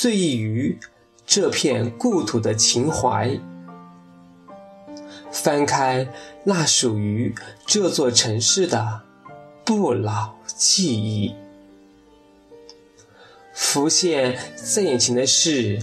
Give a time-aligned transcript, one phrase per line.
[0.00, 0.78] 醉意于
[1.26, 3.38] 这片故土的情怀，
[5.30, 6.08] 翻开
[6.42, 7.34] 那属于
[7.66, 9.02] 这座城市的
[9.62, 11.34] 不老记忆，
[13.52, 15.78] 浮现在眼前的是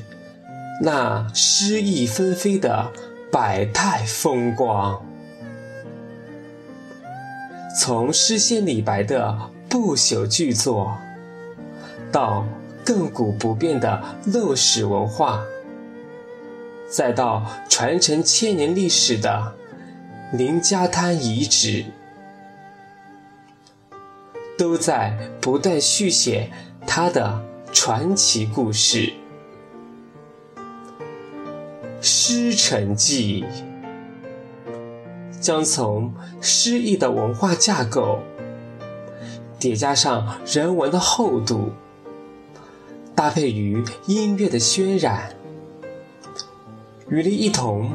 [0.81, 2.91] 那诗意纷飞的
[3.31, 5.05] 百态风光。
[7.79, 10.97] 从诗仙李白的不朽巨作，
[12.11, 12.47] 到
[12.87, 15.43] 亘古不变的陋室文化，
[16.89, 19.53] 再到传承千年历史的
[20.31, 21.83] 林家滩遗址，
[24.57, 26.49] 都在不断续写
[26.85, 29.11] 它的传奇故事。
[31.99, 33.43] 《诗城记》
[35.41, 38.19] 将从诗意的文化架构
[39.59, 41.73] 叠加上人文的厚度。
[43.17, 45.31] 搭配于音乐的渲染，
[47.09, 47.91] 与你一同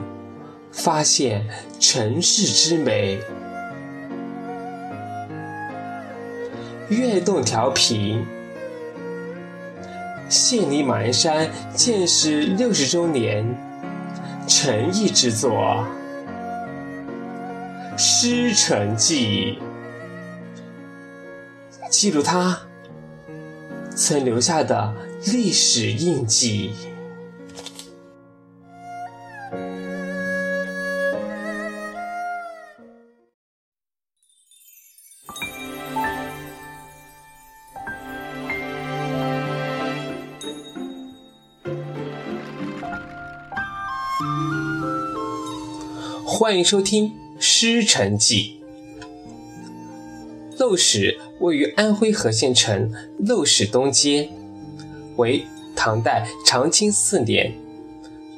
[0.72, 1.46] 发现
[1.78, 3.20] 城市之美。
[6.88, 8.26] 悦动调频，
[10.28, 13.46] 献礼马鞍山建市六十周年
[14.48, 15.86] 诚意之作
[17.96, 19.56] 《诗城记》，
[21.88, 22.58] 记录它
[23.94, 24.92] 曾留下的。
[25.24, 26.72] 历史印记。
[46.26, 47.06] 欢迎收听
[47.38, 48.60] 《诗城记》。
[50.58, 52.92] 陋室位于安徽和县城
[53.24, 54.41] 陋室东街。
[55.16, 57.54] 为唐代长清四年，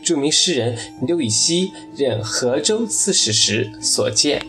[0.02, 0.76] 著名诗人
[1.06, 4.44] 刘禹锡任河州刺史时所建。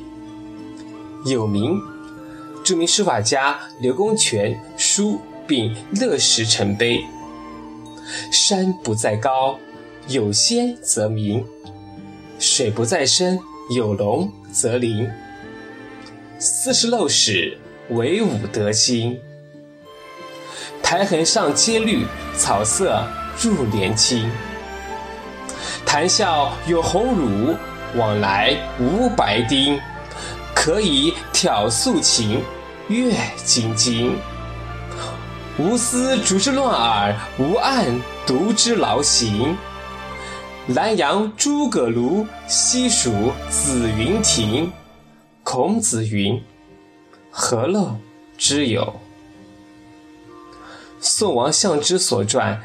[1.25, 1.79] 有名，
[2.63, 7.03] 著名书法家刘公权书并乐石成碑。
[8.31, 9.57] 山不在高，
[10.07, 11.43] 有仙则名；
[12.37, 13.39] 水不在深，
[13.73, 15.09] 有龙则灵。
[16.37, 17.57] 斯是陋室，
[17.89, 19.19] 惟吾德馨。
[20.85, 22.05] 苔痕上阶绿，
[22.37, 23.03] 草色
[23.41, 24.29] 入帘青。
[25.83, 27.55] 谈笑有鸿儒，
[27.95, 29.81] 往来无白丁。
[30.53, 32.39] 可以挑素琴，
[32.87, 34.15] 阅金经。
[35.57, 39.57] 无丝竹之乱耳，无案牍之劳形。
[40.67, 44.71] 南阳诸葛庐，西蜀子云亭。
[45.43, 46.39] 孔子云
[47.31, 47.89] ：“何陋
[48.37, 48.93] 之有？”
[51.07, 52.55] 宋王相之所传《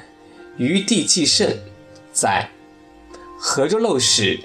[0.56, 1.46] 余地记胜》
[2.10, 2.48] 载：
[3.38, 4.40] 河州陋室，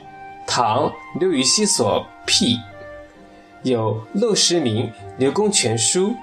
[0.45, 2.59] 唐刘禹锡所辟，
[3.63, 6.13] 有陋室铭刘公权书。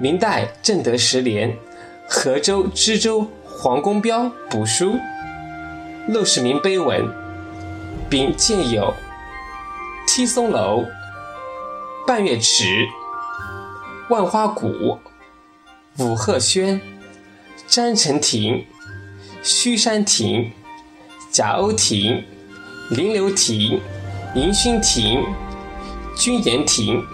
[0.00, 1.54] 明代正德十年，
[2.08, 4.96] 河州知州黄公标补书，
[6.08, 7.06] 陋室铭碑文，
[8.08, 8.94] 并建有
[10.06, 10.86] 梯松楼、
[12.06, 12.64] 半月池、
[14.08, 14.98] 万花谷。
[16.00, 16.80] 武鹤轩、
[17.66, 18.64] 詹城亭、
[19.42, 20.50] 虚山亭、
[21.30, 22.24] 贾欧亭、
[22.88, 23.78] 临流亭、
[24.34, 25.22] 迎勋亭、
[26.16, 27.04] 君言亭、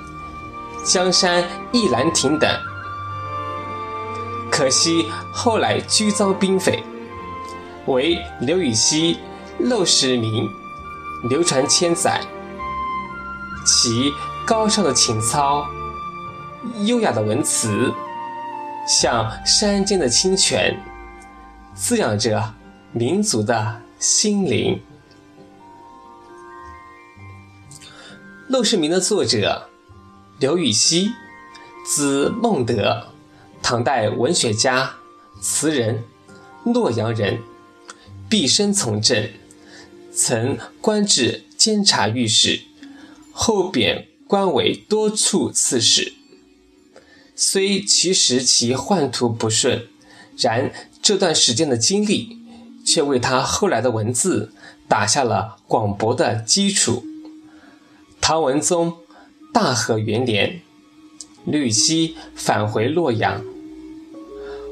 [0.85, 1.43] 江山
[1.73, 2.49] 一兰亭等。
[4.53, 6.81] 可惜后来居遭兵匪，
[7.87, 9.19] 为刘禹锡
[9.69, 10.49] 《陋室铭》
[11.29, 12.21] 流传千载。
[13.65, 14.13] 其
[14.47, 15.67] 高尚的情操、
[16.85, 17.93] 优雅的文辞。
[18.87, 20.81] 像山间的清泉，
[21.75, 22.55] 滋养着
[22.93, 24.81] 民族的心灵。
[28.53, 29.69] 《陋室铭》的作者
[30.39, 31.11] 刘禹锡，
[31.85, 33.09] 字孟德，
[33.61, 34.95] 唐代文学家、
[35.41, 36.05] 词人，
[36.65, 37.43] 洛阳人，
[38.31, 39.29] 毕生从政，
[40.13, 42.61] 曾官至监察御史，
[43.33, 46.13] 后贬官为多处刺史。
[47.39, 49.87] 虽其实其宦途不顺，
[50.39, 50.73] 然
[51.03, 52.39] 这段时间的经历，
[52.85, 54.53] 却为他后来的文字
[54.89, 57.05] 打下了广博的基础。
[58.23, 58.95] 唐文宗
[59.53, 60.63] 大和元年，
[61.45, 63.45] 刘禹锡返回洛阳，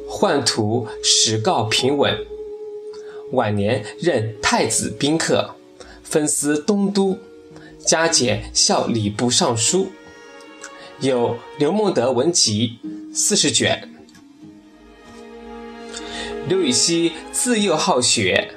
[0.08, 2.16] 宦途时告平稳。
[3.32, 5.56] 晚年任太子宾客，
[6.02, 7.18] 分司东都，
[7.78, 9.88] 加减校礼部尚书。
[11.00, 12.78] 有《刘孟德文集》
[13.14, 13.90] 四十卷。
[16.48, 18.52] 刘禹锡自幼好学，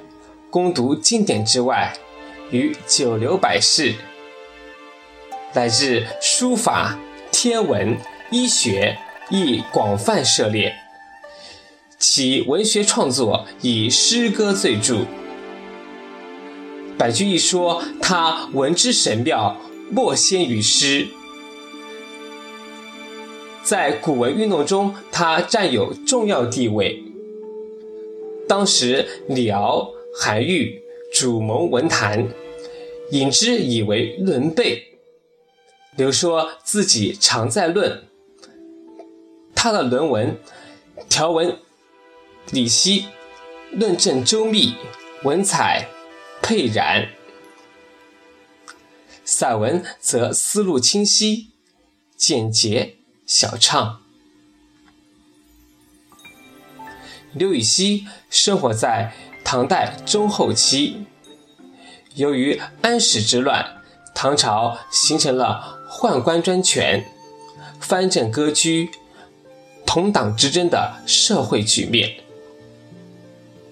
[0.51, 1.93] 攻读经典之外，
[2.51, 3.95] 与九流百士，
[5.53, 6.99] 乃至书法、
[7.31, 7.97] 天文、
[8.29, 8.97] 医学
[9.31, 10.75] 亦广泛涉猎。
[11.97, 15.05] 其文学创作以诗歌最著。
[16.99, 21.07] 百居易说他文之神妙，莫先于诗。
[23.67, 27.03] 在古文运动中，他占有重要地位。
[28.47, 30.81] 当时李敖、韩愈
[31.13, 32.29] 主谋文坛，
[33.11, 34.97] 引之以为论备。
[35.97, 38.05] 刘说自己常在论，
[39.53, 40.37] 他的论文
[41.09, 41.57] 条文
[42.51, 43.07] 理析，
[43.71, 44.75] 论证周密，
[45.23, 45.89] 文采
[46.41, 47.09] 沛然；
[49.25, 51.49] 散文则思路清晰，
[52.15, 52.96] 简洁。
[53.27, 53.99] 小唱。
[57.33, 59.13] 刘禹锡生活在
[59.43, 61.05] 唐代中后期，
[62.15, 63.83] 由于安史之乱，
[64.15, 67.05] 唐朝形成了宦官专权、
[67.81, 68.91] 藩镇割据、
[69.85, 72.21] 同党之争的社会局面。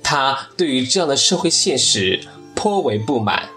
[0.04, 3.48] 他对于这样的社会现实颇为不满，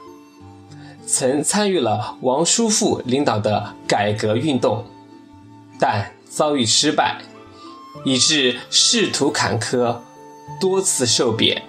[1.04, 4.86] 曾参与了王叔父领导的改革运动。
[5.78, 7.20] 但遭遇失败，
[8.04, 9.98] 以致仕途坎坷，
[10.60, 11.62] 多次受贬。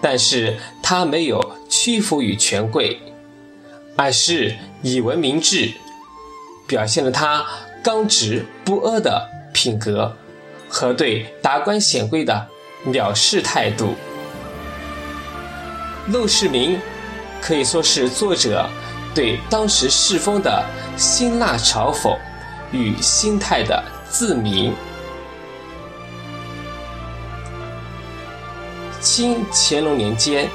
[0.00, 3.00] 但是他没有屈服于权贵，
[3.96, 5.72] 而是以文明志，
[6.66, 7.46] 表现了他
[7.82, 10.16] 刚直不阿的品格
[10.68, 12.48] 和对达官显贵的
[12.86, 13.94] 藐视态度。
[16.12, 16.76] 《陋室铭》
[17.42, 18.68] 可以说是作者。
[19.14, 20.64] 对当时世风的
[20.96, 22.16] 辛辣嘲讽
[22.72, 24.72] 与心态的自明。
[29.00, 30.48] 清乾隆年间，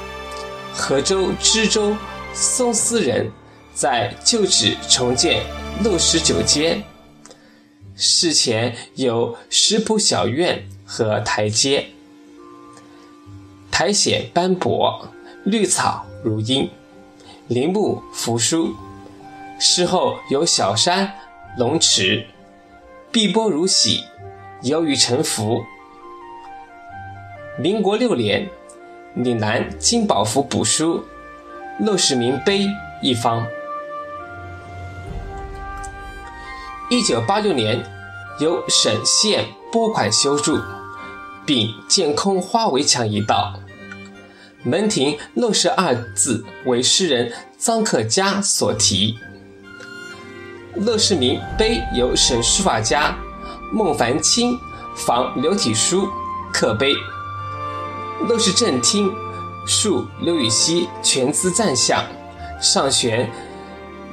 [0.72, 1.96] 河州知州
[2.32, 3.30] 宋思仁
[3.74, 5.42] 在旧址重建
[5.84, 6.82] 陋室九间，
[7.96, 11.88] 事前有石铺小院和台阶，
[13.70, 15.08] 苔藓斑驳，
[15.44, 16.70] 绿草如茵。
[17.48, 18.74] 林木扶疏，
[19.56, 21.14] 事后有小山、
[21.56, 22.26] 龙池，
[23.12, 24.02] 碧波如洗，
[24.62, 25.62] 游鱼沉浮。
[27.56, 28.50] 民国六年，
[29.14, 31.04] 岭南金宝符补书
[31.84, 32.64] 《陋室铭碑》
[33.00, 33.46] 一方。
[36.90, 37.80] 一九八六年，
[38.40, 40.58] 由省县拨款修筑，
[41.46, 43.60] 并建空花围墙一道。
[44.62, 49.18] 门庭“陋室”二字为诗人臧克家所题，
[50.84, 53.16] 《陋室铭碑》由省书法家
[53.72, 54.58] 孟凡卿
[54.94, 56.06] 仿刘体书
[56.52, 56.92] 刻碑，
[58.28, 59.10] 《陋室正厅》
[59.66, 62.04] 述刘禹锡全资赞相，
[62.60, 63.32] 上悬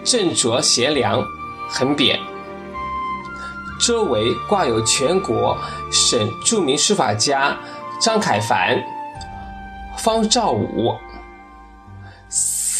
[0.06, 1.22] 正酌贤良
[1.68, 2.18] 横匾，
[3.78, 5.58] 周围挂有全国
[5.92, 7.58] 省著名书法家
[8.00, 8.82] 张凯凡。
[9.98, 10.96] 方兆武、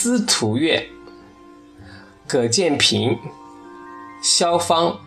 [0.04, 0.90] 司徒岳、
[2.28, 3.18] 葛建平、
[4.22, 5.00] 萧芳、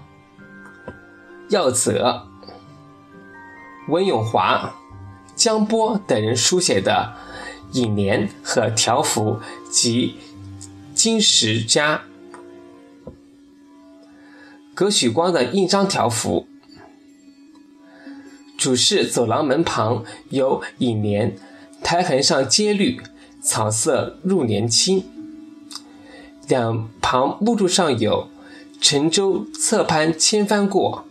[1.51, 2.27] 耀泽、
[3.89, 4.75] 文永华、
[5.35, 7.13] 江波等人书写的
[7.75, 9.39] 楹联和条幅
[9.71, 10.17] 及
[10.95, 12.01] 金石家，
[14.75, 16.49] 葛许光的印章条幅。
[18.57, 21.37] 主室走廊门旁有楹联。
[21.83, 22.99] 台痕上阶绿，
[23.47, 25.05] 草色入帘青。
[26.49, 28.29] 两旁木柱上有
[28.83, 31.07] “沉舟侧畔千帆过，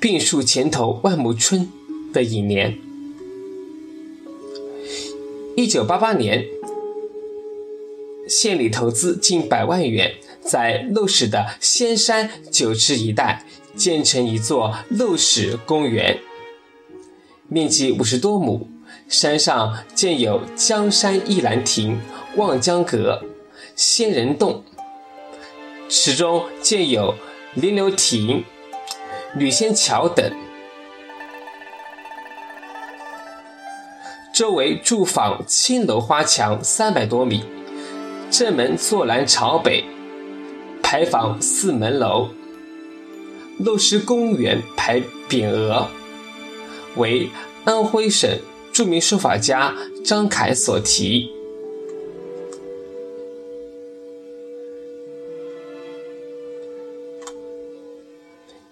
[0.00, 1.70] 病树前头万木春”
[2.12, 2.76] 的楹联。
[5.56, 6.44] 一九八八年，
[8.28, 13.44] 县里投资近百万元，在陋室的仙山九池一带
[13.76, 16.18] 建成一座陋室公园，
[17.48, 18.68] 面积五十多亩，
[19.10, 22.00] 山上建有江山一兰亭、
[22.36, 23.20] 望江阁、
[23.74, 24.62] 仙人洞，
[25.88, 27.12] 池中建有
[27.54, 28.44] 临流亭、
[29.34, 30.32] 吕仙桥等。
[34.32, 37.44] 周围住坊青楼花墙三百多米，
[38.30, 39.84] 正门坐南朝北，
[40.84, 42.28] 牌坊四门楼。
[43.60, 45.88] 陋室公园牌匾额
[46.96, 47.28] 为
[47.64, 48.30] 安徽省
[48.72, 49.74] 著名书法家
[50.04, 51.30] 张凯所题。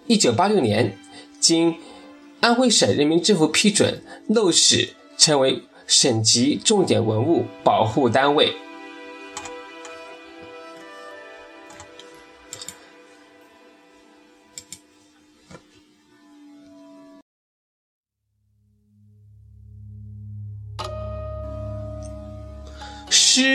[0.07, 0.97] 一九八六年，
[1.39, 1.75] 经
[2.39, 4.89] 安徽省人民政府批准，陋室。
[5.19, 8.51] 成为省级重点文物保护单位。《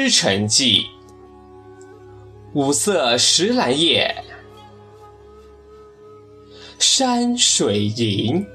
[0.04, 0.82] 诗城记》：
[2.52, 4.14] 五色石兰叶，
[6.78, 8.46] 山水吟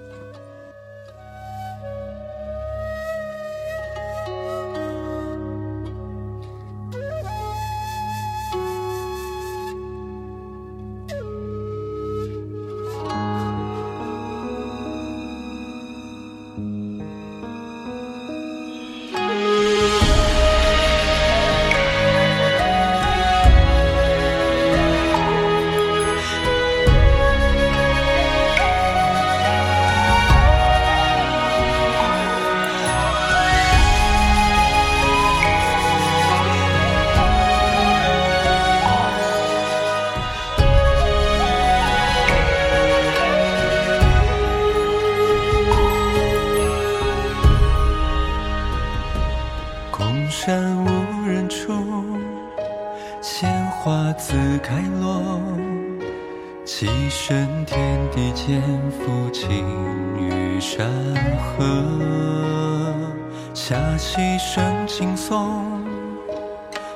[63.70, 63.78] 银。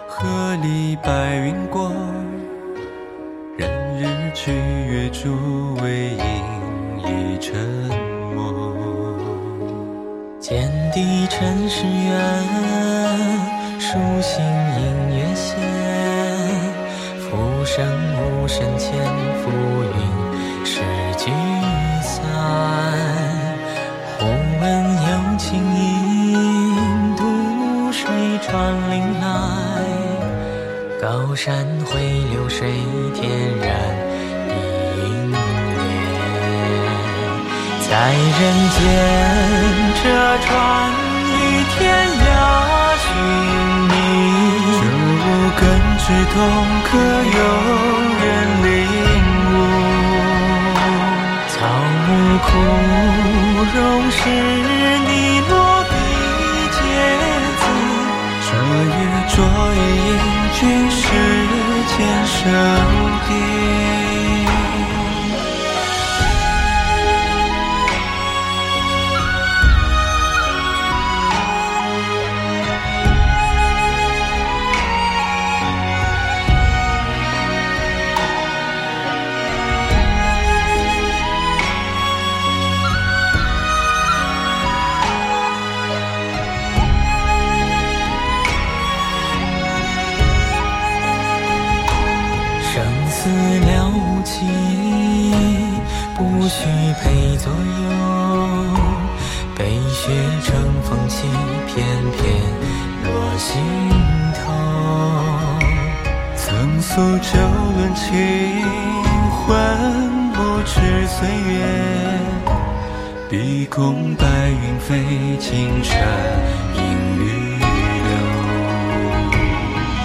[0.08, 1.92] 河里白云过，
[3.58, 6.24] 任日去月逐为影
[7.00, 7.56] 已沉
[8.34, 8.42] 默。
[10.39, 12.13] 见地尘世远，
[13.80, 15.60] 书信隐月闲。
[17.20, 17.86] 浮生
[18.18, 18.92] 无声千
[19.42, 19.50] 浮
[19.84, 20.82] 云，是
[21.18, 21.32] 聚
[22.01, 22.12] 散。
[24.20, 24.25] 忽
[24.62, 24.63] 闻
[24.94, 26.12] 有情音，
[28.46, 28.52] 穿
[28.92, 29.26] 林来。
[31.02, 31.92] 高山会
[32.32, 32.72] 流水，
[33.14, 33.22] 天
[33.60, 33.68] 然
[34.48, 34.52] 一
[35.28, 35.34] 念。
[37.90, 38.42] 在人
[38.76, 38.82] 间，
[40.02, 40.04] 这
[40.46, 40.48] 船
[41.30, 41.32] 与
[41.72, 41.78] 天
[42.24, 42.26] 涯
[43.04, 43.06] 寻
[43.90, 43.92] 觅。
[44.80, 44.82] 这
[45.20, 45.26] 无
[45.60, 45.62] 根
[46.00, 46.36] 之痛，
[46.88, 46.90] 可
[47.38, 47.40] 有
[48.22, 48.24] 人
[48.64, 48.68] 领
[49.50, 49.56] 悟？
[51.50, 51.56] 草
[52.06, 52.08] 木
[52.46, 52.48] 枯
[53.76, 53.78] 荣
[54.12, 54.20] 是，
[55.08, 55.12] 你
[55.50, 55.52] 落
[59.27, 60.44] 这月灼一影。
[60.53, 61.08] 君世
[61.98, 63.02] 间生
[113.75, 115.03] 空白云飞，
[115.39, 115.98] 青山
[116.75, 116.80] 隐
[117.18, 117.24] 绿
[117.58, 118.08] 柳。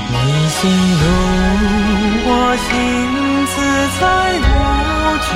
[0.08, 0.14] 你
[0.48, 0.56] 心
[0.96, 1.04] 如
[2.25, 2.32] 我
[2.64, 2.66] 心，
[3.52, 3.54] 自
[4.00, 4.02] 在
[4.40, 4.50] 无
[5.20, 5.28] 拘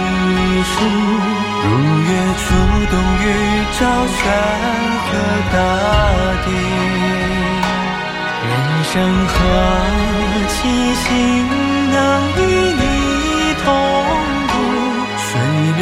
[0.64, 0.74] 束。
[1.60, 1.66] 如
[2.08, 2.10] 月
[2.40, 2.42] 出
[2.88, 3.24] 冬雨，
[3.78, 3.80] 照
[4.16, 4.24] 山
[5.04, 5.10] 河
[5.52, 5.54] 大
[6.46, 6.46] 地。
[8.48, 8.50] 人
[8.82, 8.92] 生
[9.28, 9.30] 何
[10.48, 10.52] 其
[10.94, 11.12] 幸，
[11.92, 11.96] 能
[12.38, 12.40] 与
[12.80, 12.82] 你
[13.62, 13.68] 同。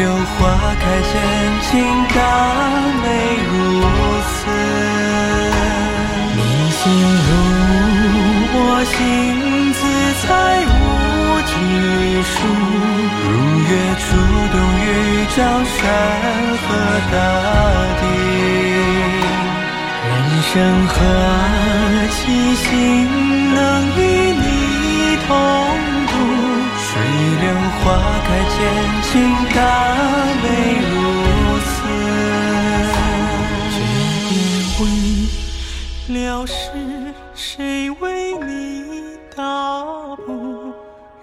[0.00, 0.48] 水流花
[0.80, 1.12] 开间，
[1.70, 1.72] 竟
[2.08, 2.18] 大
[3.02, 3.04] 美
[3.50, 3.52] 如
[4.24, 4.32] 此。
[6.36, 6.40] 你
[6.70, 6.80] 心
[7.26, 7.28] 如
[8.56, 8.96] 我心，
[9.74, 9.78] 自
[10.26, 10.28] 在
[10.64, 10.72] 无
[11.50, 11.52] 拘
[12.22, 12.32] 束。
[13.26, 13.28] 如
[13.68, 14.02] 月出
[14.52, 14.56] 冬。
[15.30, 15.78] 照山
[16.56, 16.66] 河
[17.12, 17.14] 大
[18.00, 18.02] 地。
[20.08, 20.10] 人
[20.42, 20.52] 生
[20.88, 20.92] 何
[22.10, 22.18] 其
[22.56, 22.66] 幸，
[23.54, 23.58] 能
[23.96, 23.98] 与
[24.32, 24.44] 你
[25.28, 25.30] 同。
[27.90, 28.56] 花开见
[29.02, 29.12] 尽，
[29.52, 29.58] 大
[30.40, 30.44] 美
[30.78, 30.94] 如
[31.66, 31.68] 此。
[33.74, 33.76] 这
[34.30, 34.32] 点
[34.78, 34.82] 未
[36.14, 36.54] 了事，
[37.34, 39.40] 谁为你打
[40.24, 40.72] 补？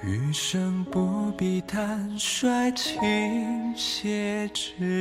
[0.04, 3.00] 余生不必坦率，倾
[3.74, 4.97] 泻之。